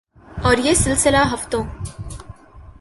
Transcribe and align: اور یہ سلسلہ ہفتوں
اور 0.43 0.57
یہ 0.57 0.73
سلسلہ 0.73 1.17
ہفتوں 1.33 1.63